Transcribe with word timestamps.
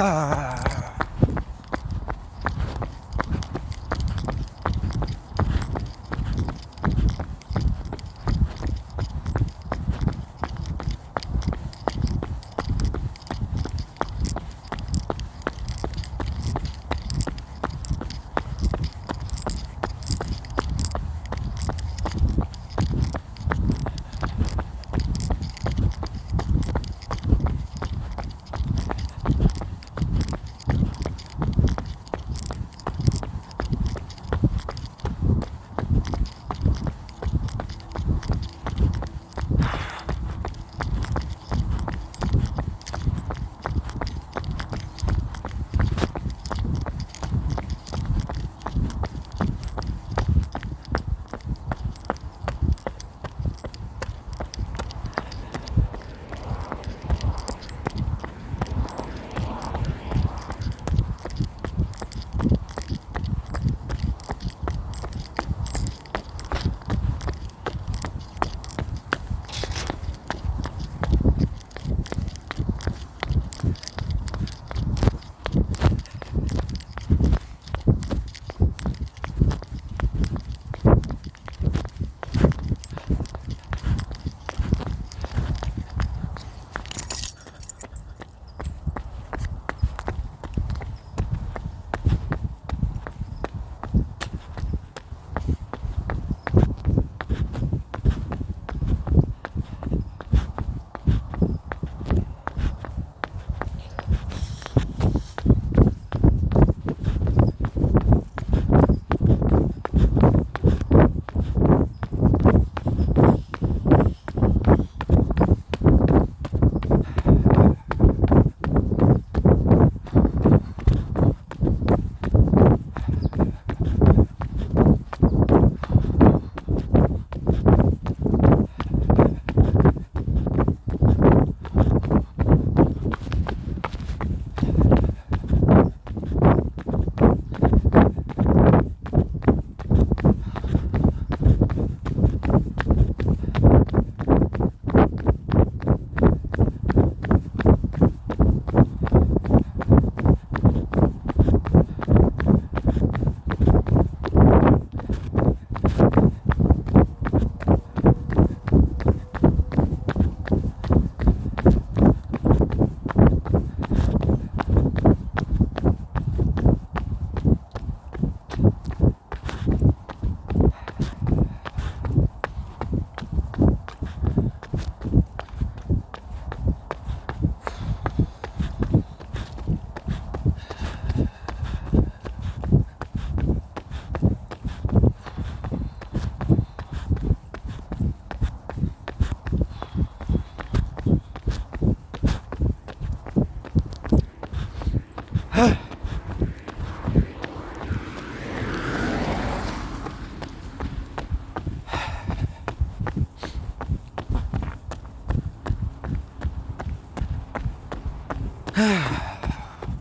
Ah. 0.00 0.27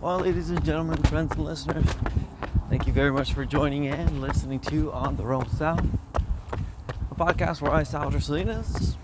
Well, 0.08 0.20
ladies 0.20 0.50
and 0.50 0.64
gentlemen, 0.64 0.96
friends 1.04 1.34
and 1.34 1.44
listeners, 1.44 1.84
thank 2.70 2.88
you 2.88 2.94
very 2.94 3.12
much 3.12 3.34
for 3.34 3.44
joining 3.44 3.84
in 3.84 3.94
and 3.94 4.22
listening 4.22 4.58
to 4.58 4.90
On 4.94 5.18
the 5.18 5.26
Road 5.26 5.52
South, 5.52 5.84
a 7.12 7.16
podcast 7.16 7.60
where 7.60 7.74
I, 7.74 7.84
Salvador 7.84 8.22
Salinas, 8.22 8.96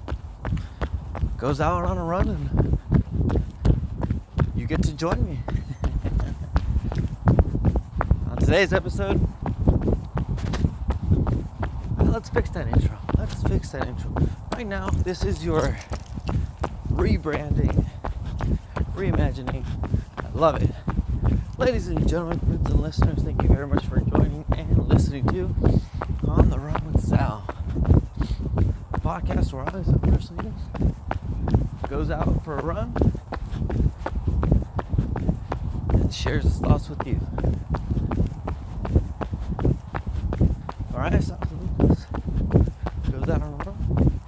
goes 1.38 1.60
out 1.60 1.84
on 1.84 1.98
a 1.98 2.04
run 2.06 2.30
and 2.30 2.80
you 4.56 4.66
get 4.66 4.82
to 4.84 4.94
join 4.94 5.26
me. 5.26 5.40
on 8.32 8.38
today's 8.38 8.72
episode, 8.72 9.28
let's 11.98 12.30
fix 12.30 12.50
that 12.52 12.66
intro. 12.70 12.98
Let's 13.18 13.44
fix 13.44 13.72
that 13.72 13.90
intro. 13.90 14.16
Right 14.54 14.66
now, 14.66 14.90
this 14.90 15.26
is 15.26 15.44
your 15.44 15.78
rebranding, 16.94 17.88
reimagining. 18.96 19.66
I 20.18 20.30
love 20.34 20.64
it. 20.64 20.73
Ladies 21.58 21.88
and 21.88 22.08
gentlemen, 22.08 22.40
friends 22.40 22.70
and 22.72 22.82
listeners, 22.82 23.20
thank 23.24 23.42
you 23.44 23.48
very 23.48 23.68
much 23.68 23.86
for 23.86 24.00
joining 24.00 24.44
and 24.58 24.88
listening 24.90 25.26
to 25.28 25.54
On 26.28 26.50
the 26.50 26.58
Run 26.58 26.92
with 26.92 27.06
Sal. 27.06 27.44
A 28.94 29.00
podcast 29.00 29.54
where 29.54 29.64
I, 29.64 29.84
Salvador 29.84 30.20
Salinas, 30.20 30.62
goes 31.90 32.10
out 32.10 32.44
for 32.44 32.58
a 32.58 32.64
run 32.64 32.94
and 35.90 36.14
shares 36.14 36.44
his 36.44 36.58
thoughts 36.58 36.90
with 36.90 37.06
you. 37.06 37.20
Sal 40.92 41.22
Salinas 41.22 42.06
goes 43.12 43.30
out 43.30 43.42
on 43.42 43.54
a 43.54 43.58
run. 43.64 44.20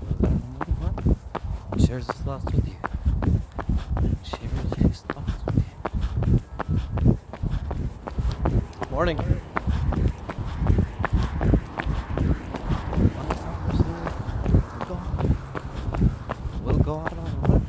Goes 0.00 0.22
out 0.22 0.30
on 0.30 0.56
a 0.60 0.84
run. 0.84 1.16
Shares 1.86 2.06
his 2.06 2.16
thoughts 2.16 2.44
with 2.44 2.66
you. 2.68 2.76
Shares 4.24 4.74
his 4.78 5.00
thoughts 5.00 5.32
with 5.46 5.56
you. 5.56 5.62
Morning. 9.06 9.40
We'll 16.64 16.78
go 16.78 16.98
out 16.98 17.12
on 17.12 17.18
a 17.18 17.30
run 17.52 17.62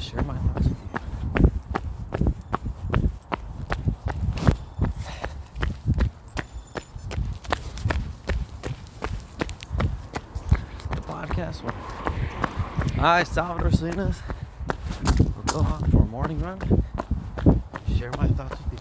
share 0.00 0.22
my 0.22 0.36
thoughts 0.36 0.66
with 0.66 0.78
you. 0.82 0.88
The 10.90 11.02
podcast 11.02 11.62
where 11.62 11.72
I, 13.06 13.22
Salvador 13.22 13.70
Salinas, 13.70 14.22
will 15.20 15.44
go 15.46 15.60
out 15.60 15.88
for 15.88 15.98
a 15.98 16.06
morning 16.06 16.40
run, 16.40 16.58
share 17.96 18.10
my 18.18 18.26
thoughts 18.26 18.58
with 18.64 18.72
you. 18.72 18.78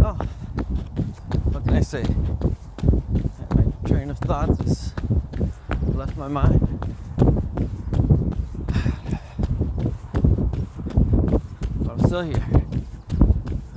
Oh, 0.00 0.14
what 1.52 1.64
can 1.64 1.74
I 1.74 1.76
say? 1.88 2.04
My 3.56 3.64
train 3.88 4.10
of 4.10 4.18
thoughts 4.18 4.92
has 5.70 5.94
left 5.94 6.18
my 6.18 6.28
mind. 6.28 6.60
But 11.80 11.92
I'm 11.92 12.00
still 12.00 12.20
here. 12.20 12.44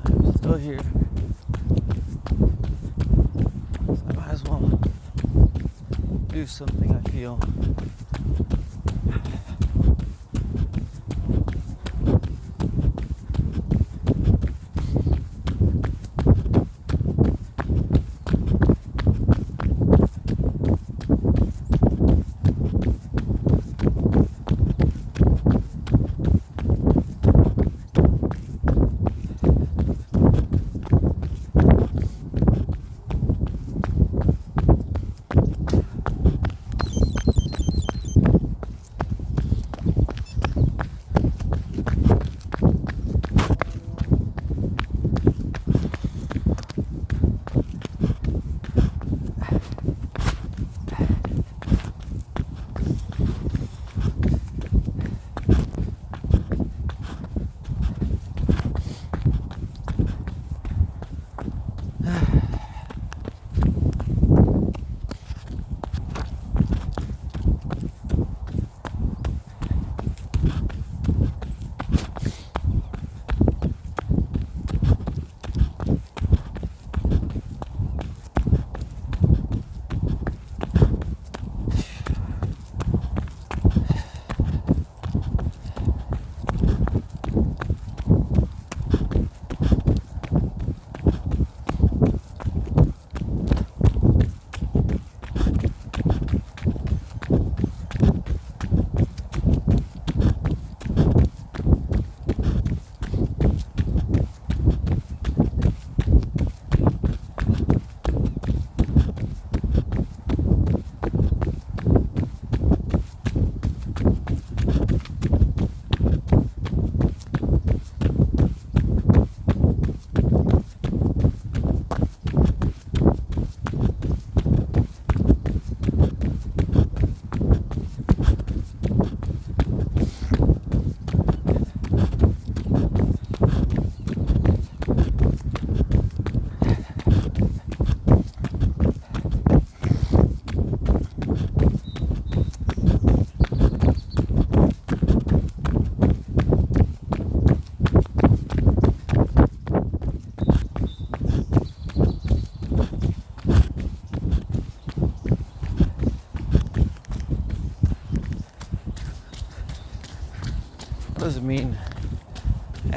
I'm 0.03 0.33
still 0.35 0.55
here. 0.55 0.81
So 3.87 4.03
I 4.09 4.13
might 4.13 4.31
as 4.31 4.43
well 4.43 4.77
do 6.27 6.45
something 6.45 6.93
I 6.93 7.09
feel. 7.11 7.39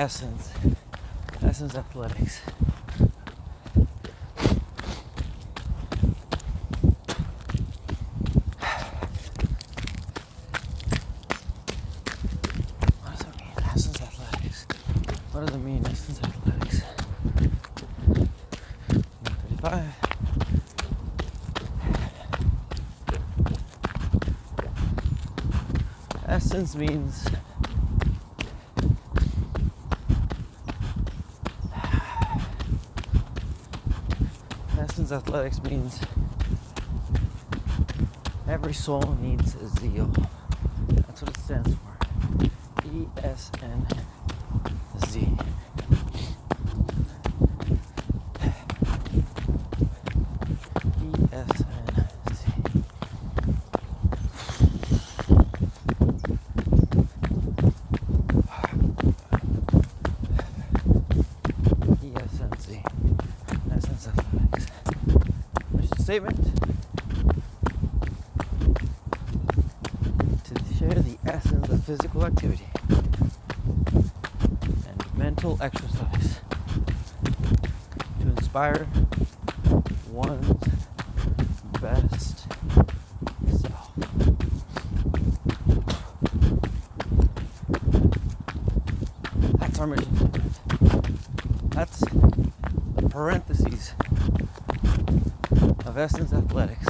Essence. 0.05 0.51
Essence 1.43 1.75
Athletics. 1.77 2.41
What 13.01 13.17
does 13.17 13.25
it 13.25 13.33
mean? 13.41 13.49
Essence 13.65 14.03
Athletics. 14.03 14.67
What 15.33 15.47
does 15.47 15.55
it 15.55 15.61
mean? 15.63 15.87
Essence 15.87 16.21
Athletics. 16.23 16.81
135. 18.91 19.85
Essence 26.29 26.77
means 26.77 27.27
Essence 34.79 35.04
Athletics 35.15 35.63
means 35.63 36.01
every 38.49 38.73
soul 38.73 39.17
needs 39.21 39.55
a 39.55 39.69
zeal. 39.69 40.13
That's 40.89 41.23
what 41.23 41.31
it 41.31 41.37
stands 41.39 41.73
for. 41.73 41.95
E 42.93 43.07
S 43.23 43.53
N 43.63 43.87
Z. 45.07 45.21
E 51.01 51.13
S 51.33 51.63
N 51.63 52.09
Z. 52.35 52.53
E 62.03 62.13
S 62.17 62.41
N 62.41 62.51
Z. 62.59 62.83
Essence 63.73 64.09
Athletics. 66.15 66.55
essence 71.27 71.69
of 71.69 71.83
physical 71.85 72.25
activity 72.25 72.67
and 74.87 75.19
mental 75.19 75.59
exercise 75.61 76.41
to 78.21 78.29
inspire 78.29 78.87
one's 80.13 80.69
best 81.81 82.47
self. 83.51 83.91
That's 89.59 89.81
our 89.81 89.87
mission. 89.89 90.31
That's 91.71 91.99
the 91.99 92.74
parentheses 93.15 93.93
of 95.87 95.97
Essence 95.97 96.33
Athletics. 96.33 96.89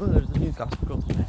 Oh, 0.00 0.06
there's 0.06 0.30
a 0.30 0.38
new 0.38 0.52
gospel 0.52 0.88
girl 0.88 1.02
today. 1.02 1.26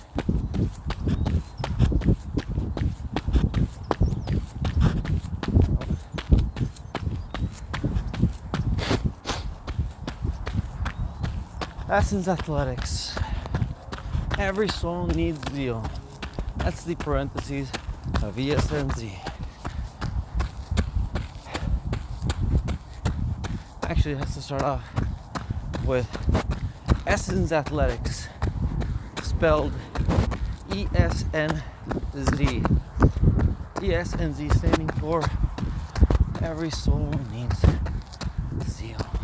Essence 11.90 12.30
Athletics. 12.30 13.17
Every 14.40 14.68
soul 14.68 15.08
needs 15.08 15.40
zeal. 15.52 15.84
Uh, 15.84 15.90
that's 16.58 16.84
the 16.84 16.96
parentheses 16.96 17.72
of 18.22 18.36
ESNZ. 18.36 19.12
Actually, 23.84 24.12
it 24.12 24.18
has 24.20 24.36
to 24.36 24.42
start 24.44 24.62
off 24.62 24.84
with 25.86 26.08
Essence 27.08 27.52
Athletics, 27.52 28.28
spelled 29.24 29.74
E 30.76 30.88
S 30.94 31.26
N 31.34 31.64
Z. 32.16 32.62
E 33.82 33.94
S 33.94 34.16
N 34.20 34.34
Z 34.36 34.50
standing 34.50 34.90
for 35.00 35.24
Every 36.44 36.70
Soul 36.70 37.12
Needs 37.32 37.66
Zeal. 38.70 39.17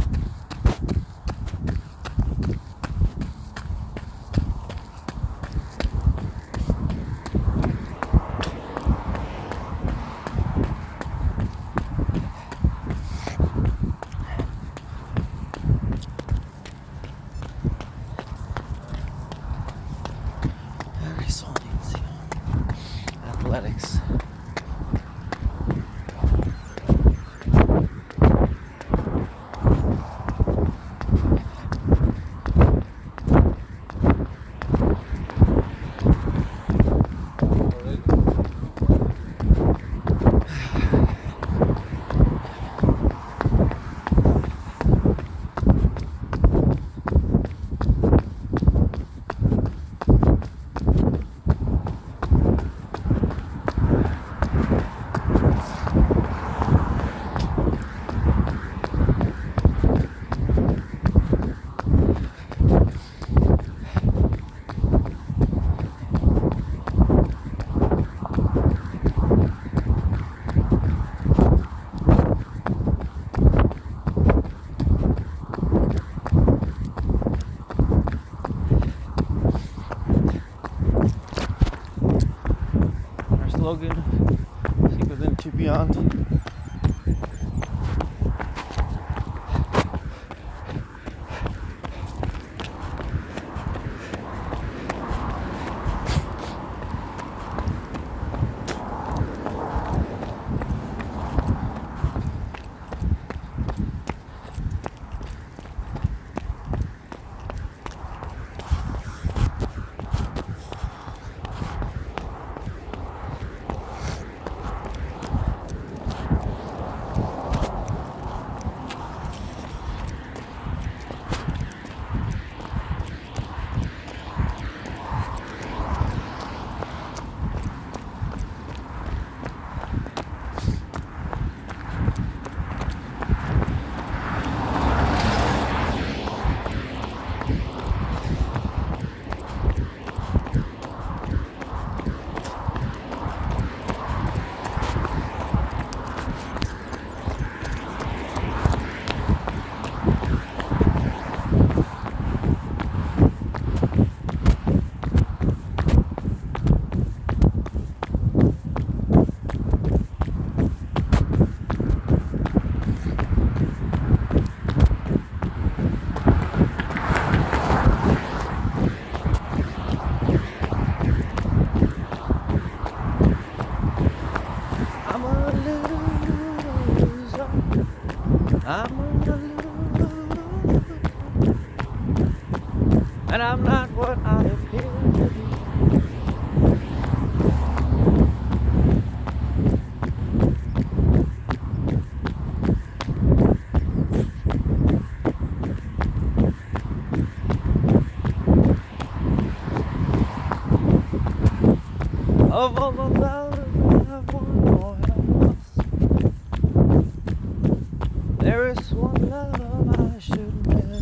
There 208.53 208.67
is 208.67 208.91
one 208.91 209.31
love 209.31 209.99
I 209.99 210.19
should 210.19 210.67
never 210.67 211.01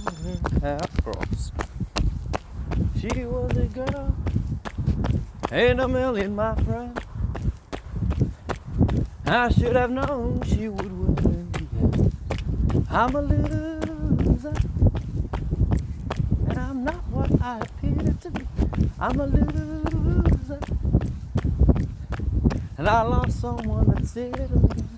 have 0.61 0.89
crossed. 1.03 1.51
She 2.97 3.25
was 3.25 3.57
a 3.57 3.65
girl, 3.65 4.15
ain't 5.51 5.81
a 5.81 5.87
million, 5.89 6.33
my 6.33 6.55
friend. 6.63 6.97
I 9.25 9.49
should 9.49 9.75
have 9.75 9.91
known 9.91 10.41
she 10.43 10.69
would 10.69 10.93
win 10.97 11.17
in 11.25 11.51
the 11.51 11.65
end. 11.81 12.85
I'm 12.89 13.15
a 13.15 13.21
loser. 13.21 14.53
And 16.47 16.57
I'm 16.57 16.85
not 16.85 17.03
what 17.09 17.41
I 17.41 17.59
appear 17.59 18.15
to 18.21 18.31
be. 18.31 18.47
I'm 18.97 19.19
a 19.19 19.25
loser. 19.25 20.59
And 22.77 22.87
I 22.87 23.01
lost 23.01 23.41
someone 23.41 23.89
that's 23.89 24.13
dear 24.13 24.31
to 24.31 24.55
me. 24.55 24.90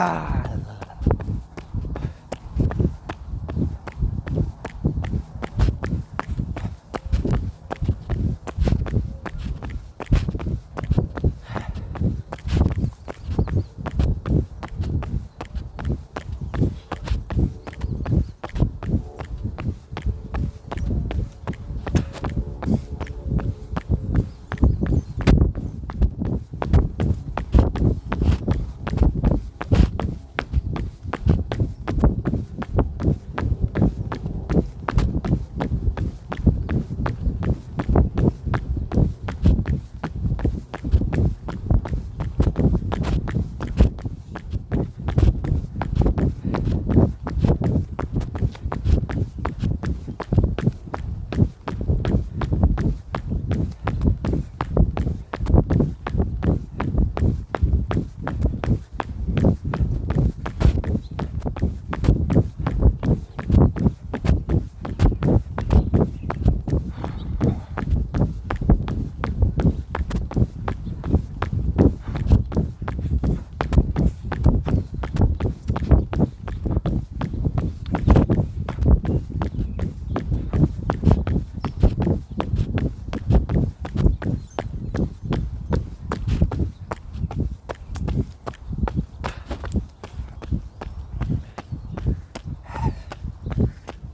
Ah. 0.00 0.38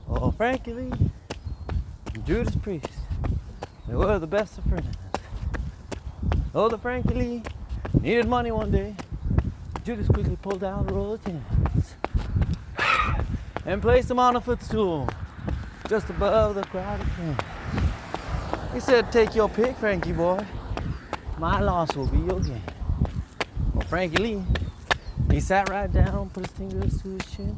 Oh, 0.07 0.31
Frankie 0.45 0.73
Lee 0.73 0.91
and 2.13 2.23
Judas 2.23 2.55
Priest, 2.57 2.87
they 3.87 3.95
were 3.95 4.19
the 4.19 4.27
best 4.27 4.59
of 4.59 4.63
friends. 4.65 4.95
Oh, 6.53 6.69
the 6.69 6.77
Frankie 6.77 7.15
Lee 7.15 7.41
needed 7.99 8.27
money 8.27 8.51
one 8.51 8.69
day. 8.69 8.93
Judas 9.83 10.07
quickly 10.07 10.37
pulled 10.39 10.63
out 10.63 10.91
a 10.91 10.93
roll 10.93 11.13
of 11.13 11.23
tens 11.23 11.95
and 13.65 13.81
placed 13.81 14.07
them 14.07 14.19
on 14.19 14.35
a 14.35 14.39
footstool 14.39 15.09
just 15.89 16.11
above 16.11 16.53
the 16.53 16.63
crowded 16.65 17.07
tent. 17.17 17.41
He 18.71 18.79
said, 18.79 19.11
Take 19.11 19.33
your 19.33 19.49
pick, 19.49 19.75
Frankie 19.77 20.13
boy. 20.13 20.45
My 21.39 21.59
loss 21.59 21.95
will 21.95 22.05
be 22.05 22.19
your 22.19 22.39
gain. 22.39 22.61
Well, 23.73 23.87
Frankie 23.87 24.21
Lee, 24.21 24.43
he 25.31 25.39
sat 25.39 25.69
right 25.69 25.91
down, 25.91 26.29
put 26.29 26.45
his 26.45 26.55
fingers 26.55 27.01
to 27.01 27.09
his 27.09 27.35
chin, 27.35 27.57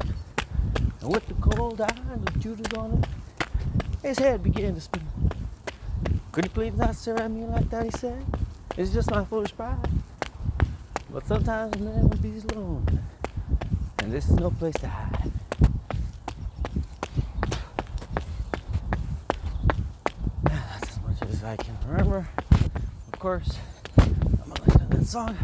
and 1.00 1.12
with 1.12 1.26
the 1.26 1.34
cold 1.34 1.80
and 1.80 2.26
the 2.26 2.38
Judas 2.38 2.72
on 2.74 2.92
it, 2.92 3.06
his 4.02 4.18
head 4.18 4.42
began 4.42 4.74
to 4.74 4.80
spin. 4.80 5.02
Could 6.32 6.44
you 6.44 6.50
please 6.50 6.74
not 6.74 6.94
stare 6.94 7.18
at 7.18 7.30
me 7.30 7.44
like 7.46 7.68
that, 7.70 7.84
he 7.84 7.90
said. 7.90 8.24
It's 8.76 8.92
just 8.92 9.10
my 9.10 9.24
foolish 9.24 9.54
pride. 9.56 9.76
But 11.10 11.26
sometimes 11.26 11.74
a 11.76 11.78
man 11.78 12.08
will 12.08 12.16
be 12.18 12.40
alone, 12.52 12.86
and 13.98 14.12
this 14.12 14.28
is 14.28 14.36
no 14.36 14.50
place 14.50 14.74
to 14.74 14.88
hide. 14.88 15.32
That's 20.44 20.90
as 20.90 21.00
much 21.02 21.22
as 21.28 21.42
I 21.42 21.56
can 21.56 21.76
remember. 21.88 22.28
Of 23.12 23.18
course, 23.18 23.58
I'm 23.98 24.12
gonna 24.14 24.62
listen 24.64 24.90
to 24.90 24.96
that 24.96 25.06
song. 25.06 25.36